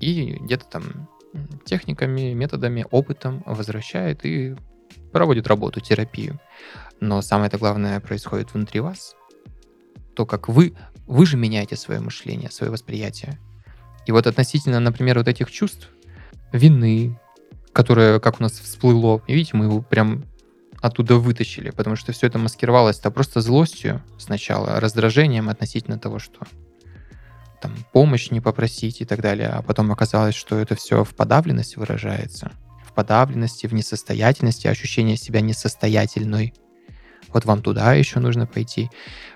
[0.00, 1.08] и где-то там
[1.64, 4.56] техниками, методами, опытом возвращает и
[5.12, 6.40] проводит работу, терапию.
[6.98, 9.14] Но самое это главное происходит внутри вас.
[10.14, 10.74] То, как вы,
[11.10, 13.38] вы же меняете свое мышление, свое восприятие.
[14.06, 15.88] И вот относительно, например, вот этих чувств,
[16.52, 17.18] вины,
[17.72, 20.24] которое, как у нас всплыло, видите, мы его прям
[20.80, 26.46] оттуда вытащили, потому что все это маскировалось-то просто злостью сначала, раздражением относительно того, что
[27.60, 31.78] там помощь не попросить и так далее, а потом оказалось, что это все в подавленности
[31.78, 32.52] выражается
[32.90, 36.52] в подавленности, в несостоятельности, ощущение себя несостоятельной.
[37.32, 38.90] Вот вам туда еще нужно пойти.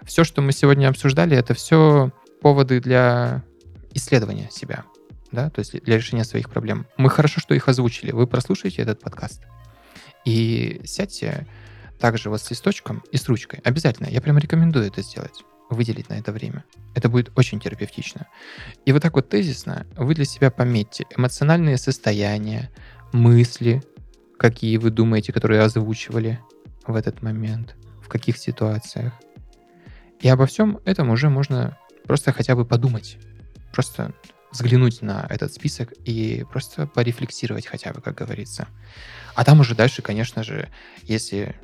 [0.05, 3.45] Все, что мы сегодня обсуждали, это все поводы для
[3.93, 4.85] исследования себя,
[5.33, 6.87] да, то есть для решения своих проблем.
[6.97, 8.11] Мы хорошо, что их озвучили.
[8.13, 9.43] Вы прослушаете этот подкаст
[10.25, 11.47] и сядьте
[11.99, 13.61] также вот с листочком и с ручкой.
[13.65, 14.09] Обязательно.
[14.09, 16.65] Я прям рекомендую это сделать выделить на это время.
[16.95, 18.27] Это будет очень терапевтично.
[18.85, 22.71] И вот так вот тезисно вы для себя пометьте эмоциональные состояния,
[23.13, 23.83] мысли,
[24.37, 26.41] какие вы думаете, которые озвучивали
[26.87, 29.15] в этот момент, в каких ситуациях.
[30.21, 33.17] И обо всем этом уже можно просто хотя бы подумать,
[33.73, 34.15] просто
[34.53, 38.69] взглянуть на этот список и просто порефлексировать хотя бы, как говорится.
[39.35, 40.69] А там уже дальше, конечно же,
[41.03, 41.57] если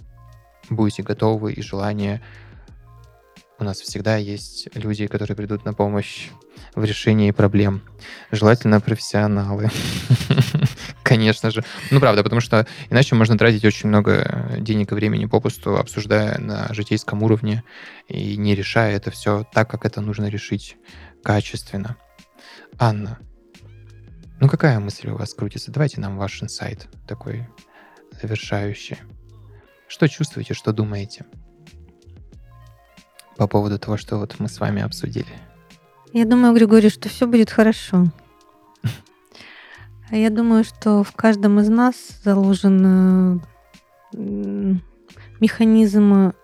[0.69, 2.21] будете готовы и желание
[3.61, 6.29] у нас всегда есть люди, которые придут на помощь
[6.75, 7.83] в решении проблем.
[8.31, 9.71] Желательно профессионалы.
[11.03, 11.63] Конечно же.
[11.91, 16.73] Ну, правда, потому что иначе можно тратить очень много денег и времени попусту, обсуждая на
[16.73, 17.63] житейском уровне
[18.09, 20.77] и не решая это все так, как это нужно решить
[21.23, 21.97] качественно.
[22.79, 23.19] Анна,
[24.41, 25.71] ну какая мысль у вас крутится?
[25.71, 27.47] Давайте нам ваш инсайт такой
[28.23, 28.99] завершающий.
[29.87, 31.27] Что чувствуете, что думаете?
[33.41, 35.33] По поводу того, что вот мы с вами обсудили?
[36.13, 38.05] Я думаю, Григорий, что все будет хорошо.
[40.11, 43.41] Я думаю, что в каждом из нас заложен
[44.13, 44.75] э,
[45.41, 46.35] механизм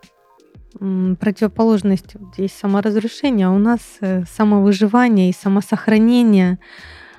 [1.20, 2.18] противоположности.
[2.32, 6.58] Здесь саморазрушение, а у нас э, самовыживание и самосохранение.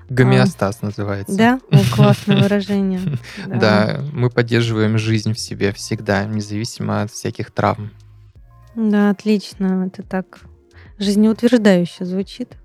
[0.10, 1.38] Гомеостаз называется.
[1.38, 1.60] Да?
[1.70, 3.02] О, классное выражение.
[3.46, 7.92] Да, мы поддерживаем жизнь в себе всегда, независимо от всяких травм.
[8.78, 9.88] Да, отлично.
[9.88, 10.42] Это так
[11.00, 12.58] жизнеутверждающе звучит.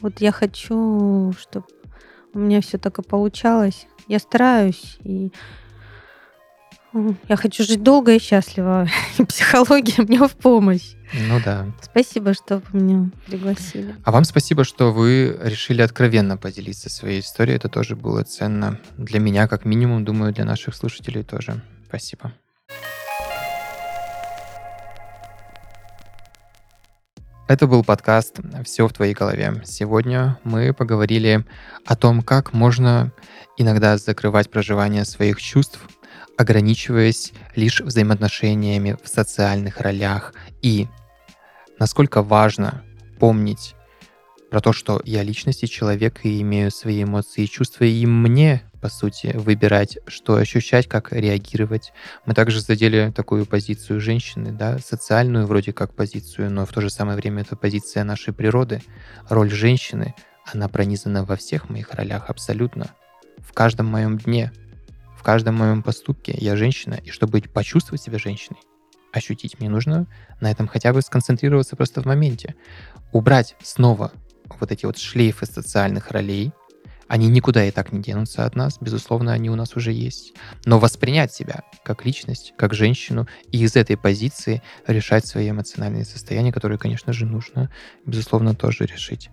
[0.00, 1.66] Вот я хочу, чтобы
[2.34, 3.86] у меня все так и получалось.
[4.08, 5.30] Я стараюсь, и
[7.28, 8.88] я хочу жить долго и счастливо.
[9.18, 10.94] И психология мне в помощь.
[11.28, 11.66] Ну да.
[11.80, 13.94] Спасибо, что вы меня пригласили.
[14.02, 17.56] А вам спасибо, что вы решили откровенно поделиться своей историей.
[17.56, 21.62] Это тоже было ценно для меня, как минимум, думаю, для наших слушателей тоже.
[21.86, 22.32] Спасибо.
[27.50, 29.60] Это был подкаст «Все в твоей голове».
[29.64, 31.44] Сегодня мы поговорили
[31.84, 33.12] о том, как можно
[33.58, 35.80] иногда закрывать проживание своих чувств,
[36.38, 40.32] ограничиваясь лишь взаимоотношениями в социальных ролях
[40.62, 40.86] и
[41.80, 42.84] насколько важно
[43.18, 43.74] помнить
[44.50, 48.62] про то, что я личность и человек, и имею свои эмоции и чувства, и мне
[48.80, 51.92] по сути, выбирать, что ощущать, как реагировать.
[52.24, 56.90] Мы также задели такую позицию женщины, да, социальную вроде как позицию, но в то же
[56.90, 58.82] самое время это позиция нашей природы.
[59.28, 60.14] Роль женщины,
[60.52, 62.90] она пронизана во всех моих ролях абсолютно.
[63.38, 64.52] В каждом моем дне,
[65.16, 68.60] в каждом моем поступке я женщина, и чтобы почувствовать себя женщиной,
[69.12, 69.60] ощутить.
[69.60, 70.06] Мне нужно
[70.40, 72.54] на этом хотя бы сконцентрироваться просто в моменте.
[73.12, 74.12] Убрать снова
[74.58, 76.52] вот эти вот шлейфы социальных ролей,
[77.10, 80.32] они никуда и так не денутся от нас, безусловно, они у нас уже есть.
[80.64, 86.52] Но воспринять себя как личность, как женщину, и из этой позиции решать свои эмоциональные состояния,
[86.52, 87.68] которые, конечно же, нужно,
[88.06, 89.28] безусловно, тоже решить.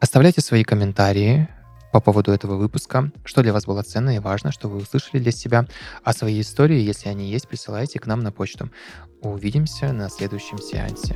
[0.00, 1.48] Оставляйте свои комментарии
[1.92, 5.30] по поводу этого выпуска, что для вас было ценно и важно, что вы услышали для
[5.30, 5.66] себя,
[6.02, 8.68] а свои истории, если они есть, присылайте к нам на почту.
[9.22, 11.14] Увидимся на следующем сеансе.